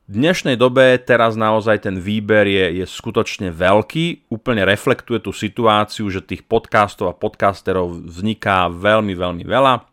[0.07, 6.07] V dnešnej dobe teraz naozaj ten výber je, je skutočne veľký, úplne reflektuje tú situáciu,
[6.07, 9.83] že tých podcastov a podcasterov vzniká veľmi, veľmi veľa.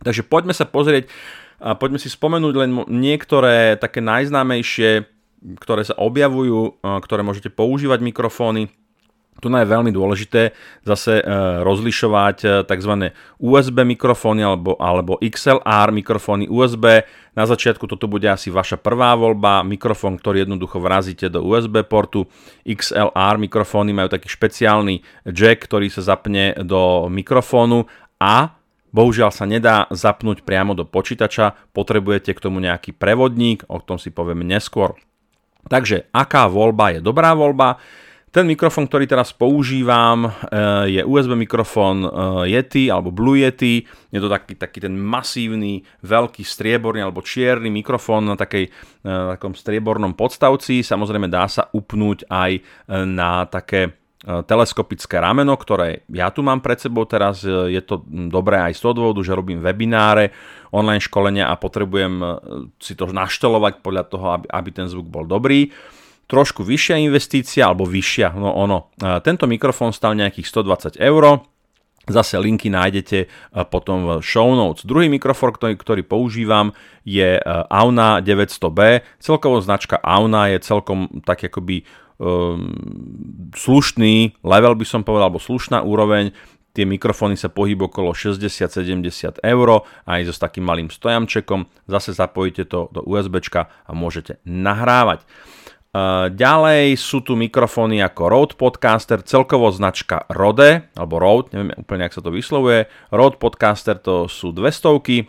[0.00, 1.12] Takže poďme sa pozrieť
[1.60, 5.04] a poďme si spomenúť len niektoré také najznámejšie,
[5.60, 8.72] ktoré sa objavujú, ktoré môžete používať mikrofóny.
[9.40, 10.52] Tu je veľmi dôležité
[10.84, 11.24] zase e,
[11.64, 12.92] rozlišovať e, tzv.
[13.40, 17.08] USB mikrofóny alebo, alebo XLR mikrofóny USB.
[17.32, 22.28] Na začiatku toto bude asi vaša prvá voľba, mikrofón, ktorý jednoducho vrazíte do USB portu.
[22.68, 27.88] XLR mikrofóny majú taký špeciálny jack, ktorý sa zapne do mikrofónu
[28.20, 34.02] a Bohužiaľ sa nedá zapnúť priamo do počítača, potrebujete k tomu nejaký prevodník, o tom
[34.02, 34.98] si povieme neskôr.
[35.70, 37.78] Takže aká voľba je dobrá voľba?
[38.30, 40.30] Ten mikrofón, ktorý teraz používam, eh,
[40.86, 43.82] je USB mikrofón eh, Yeti alebo Blue Yeti.
[44.14, 48.70] Je to taký, taký ten masívny, veľký strieborný alebo čierny mikrofón na, takej,
[49.02, 50.86] na takom striebornom podstavci.
[50.86, 52.62] Samozrejme dá sa upnúť aj eh,
[53.02, 57.40] na také teleskopické rameno, ktoré ja tu mám pred sebou teraz.
[57.40, 60.28] Je to dobré aj z toho dôvodu, že robím webináre,
[60.76, 62.20] online školenia a potrebujem
[62.76, 65.72] si to naštelovať podľa toho, aby, aby ten zvuk bol dobrý
[66.30, 68.94] trošku vyššia investícia, alebo vyššia, no ono.
[69.26, 71.42] Tento mikrofón stal nejakých 120 eur,
[72.08, 73.28] Zase linky nájdete
[73.70, 74.88] potom v show notes.
[74.88, 76.74] Druhý mikrofón, ktorý, ktorý používam,
[77.06, 77.38] je
[77.70, 79.04] Auna 900B.
[79.22, 81.86] Celkovo značka Auna je celkom tak akoby
[82.18, 82.72] um,
[83.52, 86.32] slušný level by som povedal, alebo slušná úroveň.
[86.70, 89.68] Tie mikrofóny sa pohybujú okolo 60-70 eur
[90.06, 91.66] aj so s takým malým stojamčekom.
[91.90, 95.26] Zase zapojíte to do USB a môžete nahrávať.
[96.30, 102.14] Ďalej sú tu mikrofóny ako Rode Podcaster, celkovo značka Rode, alebo Rode, neviem úplne, ak
[102.14, 102.86] sa to vyslovuje.
[103.10, 105.26] Rode Podcaster to sú dve stovky,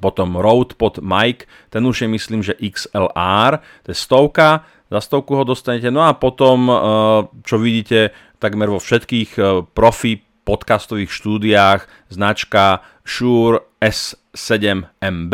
[0.00, 5.36] potom Rode Pod Mic, ten už je myslím, že XLR, to je stovka, za stovku
[5.36, 5.92] ho dostanete.
[5.92, 6.72] No a potom,
[7.44, 9.36] čo vidíte takmer vo všetkých
[9.76, 15.32] profi podcastových štúdiách, značka Shure S7MB,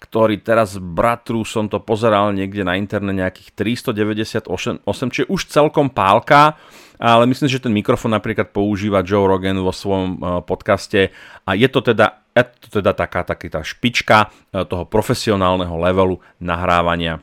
[0.00, 6.56] ktorý teraz bratru som to pozeral niekde na interne nejakých 398, čiže už celkom pálka,
[6.96, 11.12] ale myslím, že ten mikrofón napríklad používa Joe Rogan vo svojom e, podcaste
[11.44, 16.16] a je to teda, je to teda taká, taká tá špička e, toho profesionálneho levelu
[16.40, 17.20] nahrávania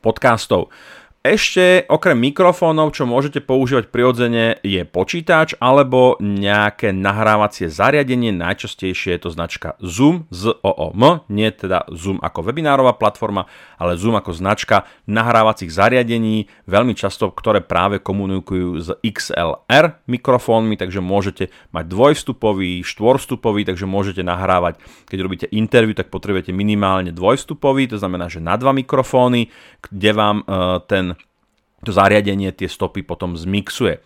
[0.00, 0.72] podcastov.
[1.28, 8.32] Ešte okrem mikrofónov, čo môžete používať prirodzene, je počítač alebo nejaké nahrávacie zariadenie.
[8.32, 13.44] Najčastejšie je to značka Zoom z OOM, nie teda Zoom ako webinárová platforma,
[13.76, 21.04] ale Zoom ako značka nahrávacích zariadení, veľmi často, ktoré práve komunikujú s XLR mikrofónmi, takže
[21.04, 28.00] môžete mať dvojvstupový, štvorvstupový, takže môžete nahrávať, keď robíte interview, tak potrebujete minimálne dvojvstupový, to
[28.00, 29.52] znamená, že na dva mikrofóny,
[29.84, 31.17] kde vám uh, ten
[31.84, 34.02] to zariadenie tie stopy potom zmixuje.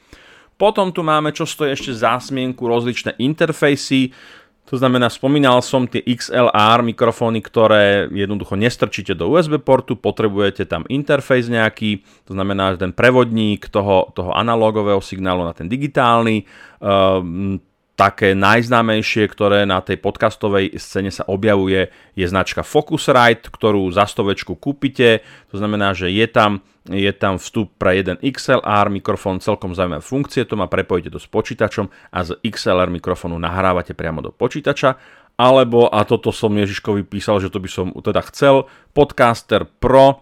[0.60, 4.14] Potom tu máme, čo stojí ešte zásmienku, rozličné interfejsy,
[4.62, 10.86] to znamená, spomínal som tie XLR mikrofóny, ktoré jednoducho nestrčíte do USB portu, potrebujete tam
[10.86, 16.46] interfejs nejaký, to znamená, že ten prevodník toho, toho analogového signálu na ten digitálny.
[16.78, 17.58] Um,
[17.92, 24.56] také najznámejšie, ktoré na tej podcastovej scéne sa objavuje, je značka Focusrite, ktorú za stovečku
[24.56, 25.20] kúpite.
[25.52, 30.48] To znamená, že je tam, je tam vstup pre jeden XLR mikrofón, celkom zaujímavé funkcie,
[30.48, 34.96] to má prepojíte to s počítačom a z XLR mikrofónu nahrávate priamo do počítača.
[35.36, 40.20] Alebo, a toto som Ježiškovi písal, že to by som teda chcel, Podcaster Pro,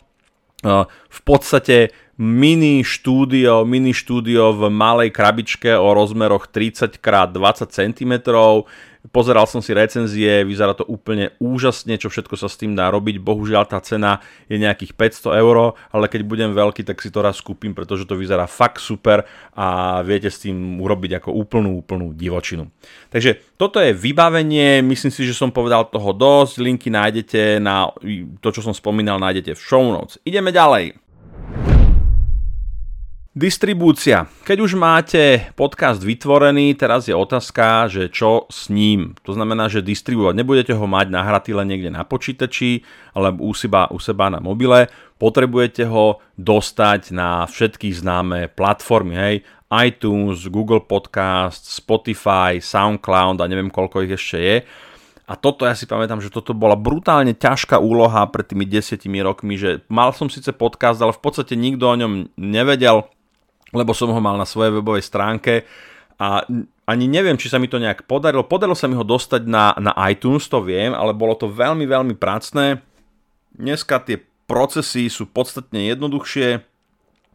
[0.64, 8.12] v podstate mini štúdio, mini štúdio v malej krabičke o rozmeroch 30 x 20 cm.
[9.08, 13.16] Pozeral som si recenzie, vyzerá to úplne úžasne, čo všetko sa s tým dá robiť.
[13.16, 17.40] Bohužiaľ tá cena je nejakých 500 eur, ale keď budem veľký, tak si to raz
[17.40, 19.24] kúpim, pretože to vyzerá fakt super
[19.56, 22.68] a viete s tým urobiť ako úplnú, úplnú divočinu.
[23.08, 27.88] Takže toto je vybavenie, myslím si, že som povedal toho dosť, linky nájdete na
[28.44, 30.20] to, čo som spomínal, nájdete v show notes.
[30.28, 31.09] Ideme ďalej.
[33.30, 34.26] Distribúcia.
[34.42, 39.14] Keď už máte podcast vytvorený, teraz je otázka, že čo s ním.
[39.22, 40.34] To znamená, že distribuovať.
[40.34, 42.82] Nebudete ho mať nahratý len niekde na počítači
[43.14, 44.90] alebo u seba, u seba na mobile.
[45.14, 49.14] Potrebujete ho dostať na všetky známe platformy.
[49.14, 49.34] Hej?
[49.78, 54.56] iTunes, Google Podcast, Spotify, SoundCloud a neviem koľko ich ešte je.
[55.30, 59.54] A toto ja si pamätám, že toto bola brutálne ťažká úloha pred tými desiatimi rokmi,
[59.54, 63.06] že mal som síce podcast, ale v podstate nikto o ňom nevedel,
[63.70, 65.66] lebo som ho mal na svojej webovej stránke
[66.20, 66.44] a
[66.84, 68.44] ani neviem, či sa mi to nejak podarilo.
[68.44, 72.14] Podarilo sa mi ho dostať na, na iTunes, to viem, ale bolo to veľmi, veľmi
[72.18, 72.82] pracné.
[73.54, 74.18] Dneska tie
[74.50, 76.60] procesy sú podstatne jednoduchšie,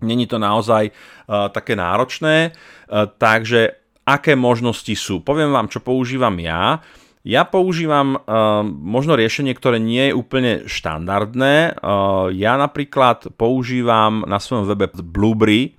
[0.04, 5.24] není to naozaj uh, také náročné, uh, takže aké možnosti sú?
[5.24, 6.84] Poviem vám, čo používam ja.
[7.26, 11.82] Ja používam uh, možno riešenie, ktoré nie je úplne štandardné.
[11.82, 15.74] Uh, ja napríklad používam na svojom webe Blueberry,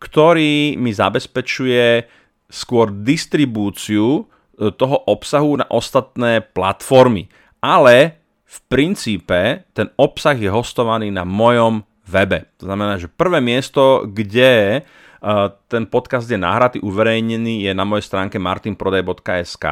[0.00, 2.08] ktorý mi zabezpečuje
[2.50, 4.24] skôr distribúciu
[4.56, 7.28] e, toho obsahu na ostatné platformy.
[7.60, 12.50] Ale v princípe ten obsah je hostovaný na mojom webe.
[12.58, 15.30] To znamená, že prvé miesto, kde e,
[15.70, 19.66] ten podcast je nahratý, uverejnený, je na mojej stránke martinprodaj.sk,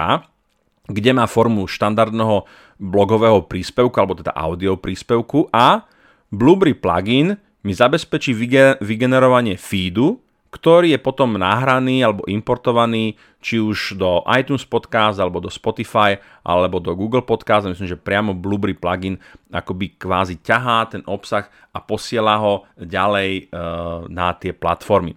[0.88, 2.44] kde má formu štandardného
[2.78, 5.82] blogového príspevku, alebo teda audio príspevku a
[6.28, 8.34] Blueberry plugin mi zabezpečí
[8.78, 15.52] vygenerovanie feedu, ktorý je potom nahraný alebo importovaný či už do iTunes Podcast alebo do
[15.52, 17.68] Spotify alebo do Google Podcast.
[17.68, 19.20] Myslím, že priamo Blueberry plugin
[19.52, 23.60] akoby kvázi ťahá ten obsah a posiela ho ďalej e,
[24.08, 25.12] na tie platformy.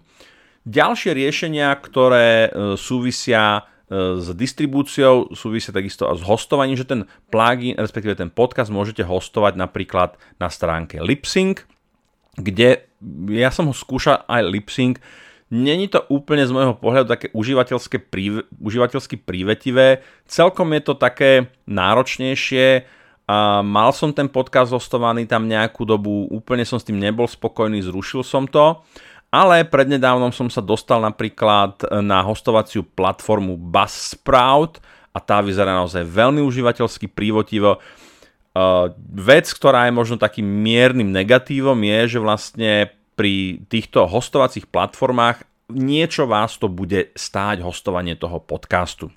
[0.68, 7.08] Ďalšie riešenia, ktoré e, súvisia e, s distribúciou, súvisia takisto a s hostovaním, že ten
[7.32, 11.64] plugin, respektíve ten podcast môžete hostovať napríklad na stránke Lipsync,
[12.36, 12.88] kde
[13.28, 14.96] ja som ho skúšal aj lip-sync,
[15.52, 21.52] Není to úplne z môjho pohľadu také užívateľské príve, užívateľsky prívetivé, celkom je to také
[21.68, 22.88] náročnejšie,
[23.28, 27.84] a mal som ten podcast hostovaný tam nejakú dobu, úplne som s tým nebol spokojný,
[27.84, 28.80] zrušil som to,
[29.28, 34.80] ale prednedávnom som sa dostal napríklad na hostovaciu platformu Buzzsprout
[35.12, 37.76] a tá vyzerá naozaj veľmi užívateľsky prívotivo.
[38.52, 42.70] Uh, vec, ktorá je možno takým miernym negatívom je, že vlastne
[43.16, 49.08] pri týchto hostovacích platformách niečo vás to bude stáť hostovanie toho podcastu.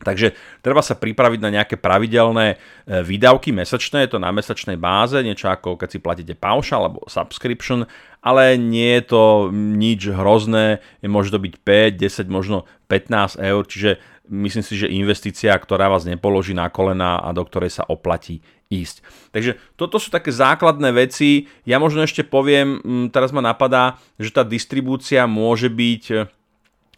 [0.00, 0.32] Takže
[0.64, 5.52] treba sa pripraviť na nejaké pravidelné e, výdavky mesačné, je to na mesačnej báze, niečo
[5.52, 7.84] ako keď si platíte paušal alebo subscription,
[8.24, 13.90] ale nie je to nič hrozné, môže to byť 5, 10, možno 15 eur, čiže
[14.32, 18.40] myslím si, že investícia, ktorá vás nepoloží na kolena a do ktorej sa oplatí
[18.70, 19.02] ísť.
[19.34, 21.50] Takže toto sú také základné veci.
[21.66, 26.16] Ja možno ešte poviem, mm, teraz ma napadá, že tá distribúcia môže byť e,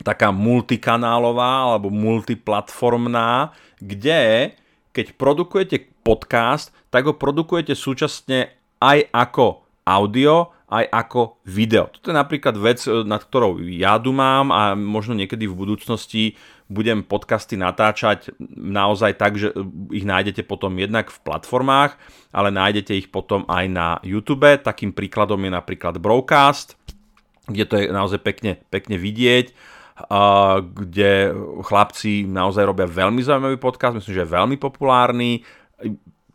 [0.04, 4.52] taká multikanálová alebo multiplatformná, kde
[4.92, 8.52] keď produkujete podcast, tak ho produkujete súčasne
[8.84, 11.88] aj ako audio, aj ako video.
[11.88, 16.36] Toto je napríklad vec, e, nad ktorou ja mám a možno niekedy v budúcnosti
[16.72, 19.52] budem podcasty natáčať naozaj tak, že
[19.92, 22.00] ich nájdete potom jednak v platformách,
[22.32, 24.48] ale nájdete ich potom aj na YouTube.
[24.48, 26.80] Takým príkladom je napríklad Broadcast,
[27.44, 29.52] kde to je naozaj pekne, pekne vidieť,
[30.62, 31.10] kde
[31.62, 35.44] chlapci naozaj robia veľmi zaujímavý podcast, myslím, že je veľmi populárny.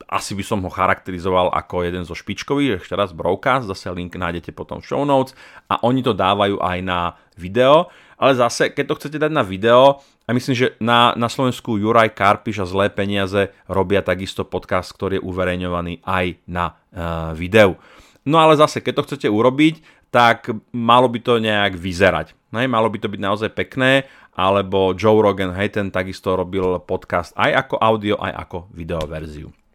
[0.07, 4.55] Asi by som ho charakterizoval ako jeden zo špičkových, ešte raz Broadcast, zase link nájdete
[4.55, 5.35] potom v show notes
[5.67, 10.01] a oni to dávajú aj na video ale zase, keď to chcete dať na video,
[10.27, 15.21] a myslím, že na, na Slovensku Juraj Karpiš a Zlé peniaze robia takisto podcast, ktorý
[15.21, 17.79] je uverejňovaný aj na uh, videu.
[18.27, 19.79] No ale zase, keď to chcete urobiť,
[20.11, 22.35] tak malo by to nejak vyzerať.
[22.51, 24.03] No, malo by to byť naozaj pekné
[24.35, 29.66] alebo Joe Rogan, hej, ten takisto robil podcast aj ako audio, aj ako videoverziu.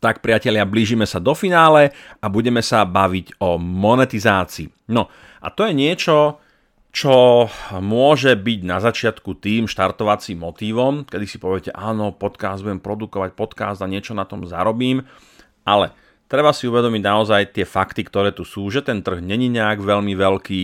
[0.00, 1.92] Tak priatelia, blížime sa do finále
[2.24, 4.88] a budeme sa baviť o monetizácii.
[4.88, 5.12] No
[5.44, 6.40] a to je niečo,
[6.88, 7.46] čo
[7.78, 13.78] môže byť na začiatku tým štartovacím motívom, kedy si poviete, áno, podcast, budem produkovať podcast
[13.84, 15.04] a niečo na tom zarobím,
[15.68, 15.94] ale
[16.26, 20.16] treba si uvedomiť naozaj tie fakty, ktoré tu sú, že ten trh není nejak veľmi
[20.16, 20.62] veľký,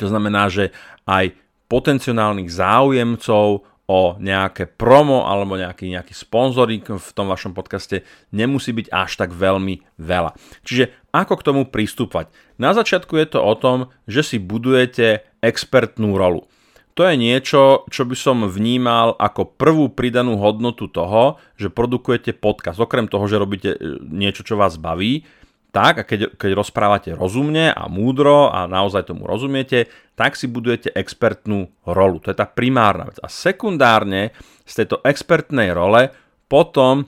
[0.00, 0.74] to znamená, že
[1.06, 1.36] aj
[1.70, 8.86] potenciálnych záujemcov o nejaké promo alebo nejaký, nejaký sponzoring v tom vašom podcaste nemusí byť
[8.94, 10.38] až tak veľmi veľa.
[10.62, 12.30] Čiže ako k tomu pristúpať?
[12.54, 16.46] Na začiatku je to o tom, že si budujete expertnú rolu.
[16.94, 22.78] To je niečo, čo by som vnímal ako prvú pridanú hodnotu toho, že produkujete podcast.
[22.78, 25.24] Okrem toho, že robíte e, niečo, čo vás baví,
[25.70, 29.86] tak a keď, keď rozprávate rozumne a múdro a naozaj tomu rozumiete,
[30.18, 32.18] tak si budujete expertnú rolu.
[32.22, 33.22] To je tá primárna vec.
[33.22, 34.34] A sekundárne
[34.66, 36.10] z tejto expertnej role
[36.50, 37.06] potom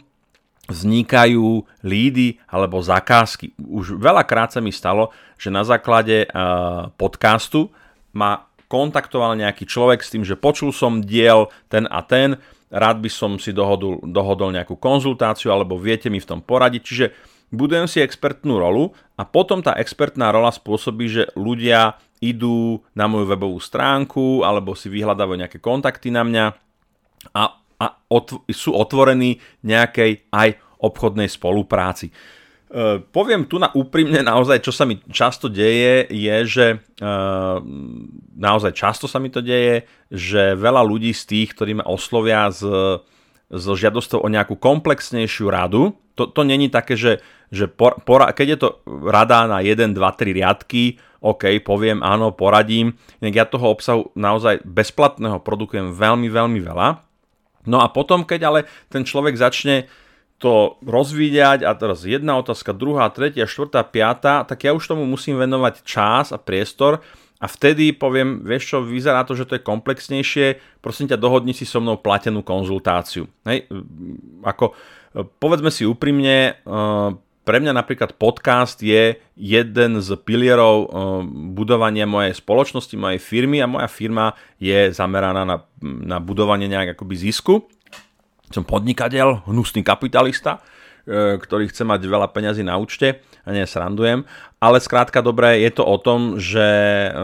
[0.70, 3.53] vznikajú lídy alebo zakázky.
[3.59, 7.75] Už veľakrát sa mi stalo, že na základe uh, podcastu
[8.14, 12.40] ma kontaktoval nejaký človek s tým, že počul som diel ten a ten,
[12.72, 16.81] rád by som si dohodol, dohodol nejakú konzultáciu alebo viete mi v tom poradiť.
[16.81, 17.07] Čiže
[17.53, 23.29] budujem si expertnú rolu a potom tá expertná rola spôsobí, že ľudia idú na moju
[23.29, 26.45] webovú stránku alebo si vyhľadávajú nejaké kontakty na mňa
[27.37, 27.43] a,
[27.79, 30.49] a otv- sú otvorení nejakej aj
[30.83, 32.11] obchodnej spolupráci.
[32.11, 32.15] E,
[33.03, 36.77] poviem tu na úprimne naozaj, čo sa mi často deje, je, že e,
[38.38, 42.62] naozaj často sa mi to deje, že veľa ľudí z tých, ktorí ma oslovia s,
[43.53, 47.21] s žiadosťou o nejakú komplexnejšiu radu, to, to není také, že
[47.53, 48.69] že por, pora, keď je to
[49.05, 54.65] rada na 1, 2, 3 riadky, OK, poviem áno, poradím, inak ja toho obsahu naozaj
[54.67, 56.99] bezplatného produkujem veľmi, veľmi veľa.
[57.69, 58.61] No a potom, keď ale
[58.91, 59.87] ten človek začne
[60.43, 65.38] to rozvíjať a teraz jedna otázka, druhá, tretia, štvrtá, piatá, tak ja už tomu musím
[65.38, 66.99] venovať čas a priestor
[67.38, 71.62] a vtedy poviem, vieš čo, vyzerá to, že to je komplexnejšie, prosím ťa, dohodni si
[71.62, 73.31] so mnou platenú konzultáciu.
[73.47, 73.71] Hej,
[74.43, 74.75] ako
[75.38, 76.59] povedzme si úprimne,
[77.42, 80.88] pre mňa napríklad podcast je jeden z pilierov eh,
[81.50, 87.14] budovania mojej spoločnosti, mojej firmy a moja firma je zameraná na, na budovanie nejak akoby
[87.18, 87.66] zisku.
[88.52, 90.61] Som podnikateľ, hnusný kapitalista,
[91.09, 94.23] ktorý chce mať veľa peňazí na účte a nie srandujem,
[94.62, 96.62] ale skrátka dobre je to o tom, že
[97.11, 97.19] eh,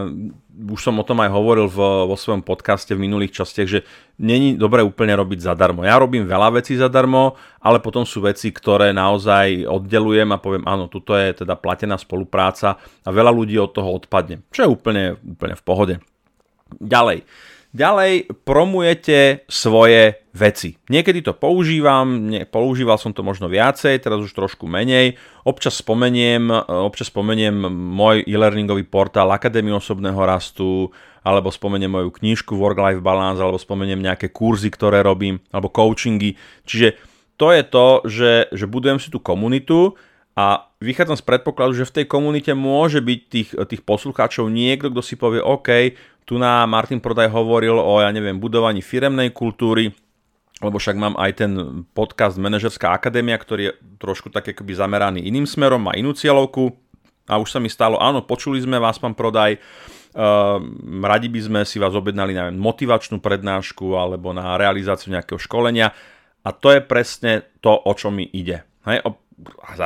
[0.58, 1.78] už som o tom aj hovoril v,
[2.10, 3.86] vo svojom podcaste v minulých častiach, že
[4.18, 5.86] není dobre úplne robiť zadarmo.
[5.86, 10.90] Ja robím veľa vecí zadarmo, ale potom sú veci, ktoré naozaj oddelujem a poviem, áno,
[10.90, 12.74] tuto je teda platená spolupráca
[13.06, 15.94] a veľa ľudí od toho odpadne, čo je úplne, úplne v pohode.
[16.82, 17.22] Ďalej.
[17.78, 20.74] Ďalej promujete svoje veci.
[20.90, 25.14] Niekedy to používam, nie, používal som to možno viacej, teraz už trošku menej.
[25.46, 30.90] Občas spomeniem, občas spomeniem môj e-learningový portál Akadémie osobného rastu,
[31.22, 36.34] alebo spomeniem moju knižku Work-Life Balance, alebo spomeniem nejaké kurzy, ktoré robím, alebo coachingy.
[36.66, 36.98] Čiže
[37.38, 39.94] to je to, že, že budujem si tú komunitu
[40.34, 45.02] a vychádzam z predpokladu, že v tej komunite môže byť tých, tých poslucháčov niekto, kto
[45.02, 45.94] si povie, OK,
[46.28, 49.96] tu na Martin Prodaj hovoril o, ja neviem, budovaní firemnej kultúry,
[50.60, 51.52] lebo však mám aj ten
[51.96, 56.76] podcast Manažerská akadémia, ktorý je trošku tak akoby zameraný iným smerom, má inú cieľovku.
[57.28, 60.56] A už sa mi stalo, áno, počuli sme vás, pán Prodaj, uh,
[61.04, 65.92] radi by sme si vás objednali na motivačnú prednášku alebo na realizáciu nejakého školenia.
[66.44, 68.64] A to je presne to, o čo mi ide.
[68.88, 69.04] Hej,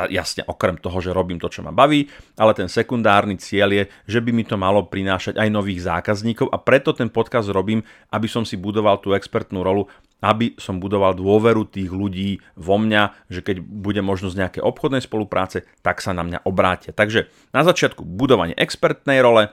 [0.09, 4.19] jasne okrem toho, že robím to, čo ma baví, ale ten sekundárny cieľ je, že
[4.19, 8.41] by mi to malo prinášať aj nových zákazníkov a preto ten podcast robím, aby som
[8.43, 9.85] si budoval tú expertnú rolu,
[10.23, 15.67] aby som budoval dôveru tých ľudí vo mňa, že keď bude možnosť nejaké obchodnej spolupráce,
[15.83, 16.95] tak sa na mňa obrátia.
[16.95, 19.51] Takže na začiatku budovanie expertnej role,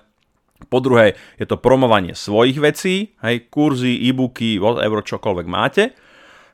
[0.71, 5.97] po druhé je to promovanie svojich vecí, hej, kurzy, e-booky, whatever, čokoľvek máte.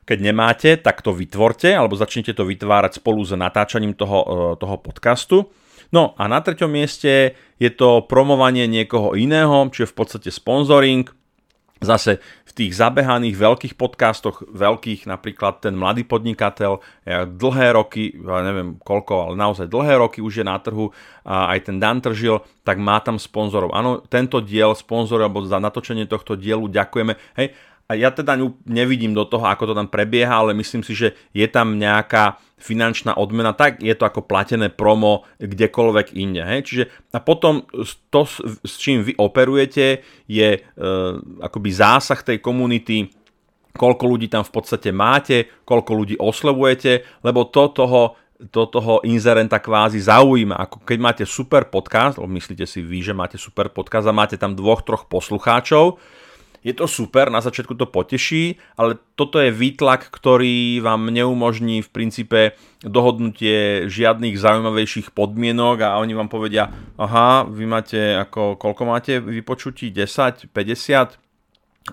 [0.07, 4.79] Keď nemáte, tak to vytvorte alebo začnite to vytvárať spolu s natáčaním toho, e, toho
[4.79, 5.51] podcastu.
[5.91, 11.07] No a na treťom mieste je to promovanie niekoho iného, čiže v podstate sponsoring.
[11.77, 12.17] Zase
[12.49, 16.81] v tých zabehaných veľkých podcastoch, veľkých napríklad ten mladý podnikateľ,
[17.37, 20.89] dlhé roky, ja neviem koľko, ale naozaj dlhé roky už je na trhu,
[21.21, 23.77] a aj ten Dan Tržil, tak má tam sponzorov.
[23.77, 27.13] Áno, tento diel sponzor alebo za natočenie tohto dielu ďakujeme.
[27.37, 27.53] Hej,
[27.87, 28.35] a ja teda
[28.67, 33.15] nevidím do toho, ako to tam prebieha, ale myslím si, že je tam nejaká finančná
[33.15, 36.43] odmena, tak je to ako platené promo kdekoľvek inde.
[36.43, 36.59] Hej?
[36.67, 36.83] Čiže
[37.15, 37.63] a potom
[38.11, 38.27] to,
[38.65, 40.59] s čím vy operujete, je e,
[41.39, 43.07] akoby zásah tej komunity,
[43.77, 48.19] koľko ľudí tam v podstate máte, koľko ľudí oslovujete, lebo to toho
[48.53, 50.61] to toho inzerenta kvázi zaujíma.
[50.69, 54.53] Ako keď máte super podcast, myslíte si vy, že máte super podcast a máte tam
[54.53, 55.97] dvoch, troch poslucháčov,
[56.63, 61.89] je to super, na začiatku to poteší, ale toto je výtlak, ktorý vám neumožní v
[61.89, 62.39] princípe
[62.85, 69.89] dohodnutie žiadnych zaujímavejších podmienok a oni vám povedia, aha, vy máte ako, koľko máte vypočutí,
[69.89, 71.27] 10, 50,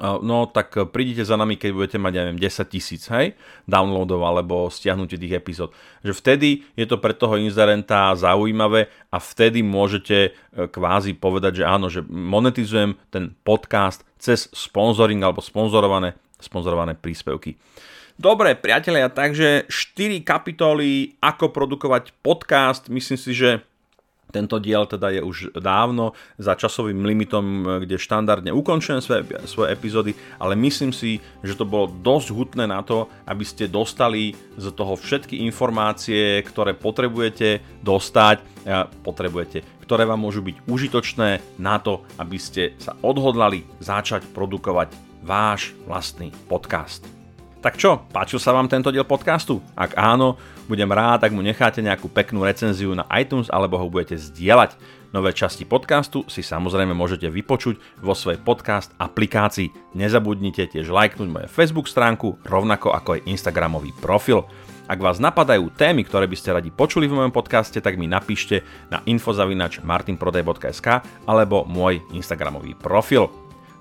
[0.00, 3.38] no tak prídite za nami, keď budete mať, neviem, 10 tisíc, hej,
[3.70, 5.70] downloadov alebo stiahnutie tých epizód.
[6.02, 10.30] Že vtedy je to pre toho inzerenta zaujímavé a vtedy môžete e,
[10.66, 17.60] kvázi povedať, že áno, že monetizujem ten podcast cez sponsoring alebo sponzorované, sponzorované príspevky.
[18.16, 22.88] Dobre, priatelia, takže 4 kapitoly, ako produkovať podcast.
[22.88, 23.60] Myslím si, že
[24.34, 30.18] tento diel teda je už dávno za časovým limitom, kde štandardne ukončujem svoje, svoje epizódy,
[30.42, 34.98] ale myslím si, že to bolo dosť hutné na to, aby ste dostali z toho
[34.98, 38.42] všetky informácie, ktoré potrebujete dostať,
[39.06, 44.90] potrebujete, ktoré vám môžu byť užitočné na to, aby ste sa odhodlali začať produkovať
[45.22, 47.13] váš vlastný podcast.
[47.64, 49.64] Tak čo, páčil sa vám tento diel podcastu?
[49.72, 50.36] Ak áno,
[50.68, 54.76] budem rád, ak mu necháte nejakú peknú recenziu na iTunes alebo ho budete zdieľať.
[55.16, 59.96] Nové časti podcastu si samozrejme môžete vypočuť vo svojej podcast aplikácii.
[59.96, 64.44] Nezabudnite tiež lajknúť moje Facebook stránku, rovnako ako aj Instagramový profil.
[64.84, 68.60] Ak vás napadajú témy, ktoré by ste radi počuli v mojom podcaste, tak mi napíšte
[68.92, 73.32] na infozavinač martinprodej.sk alebo môj Instagramový profil.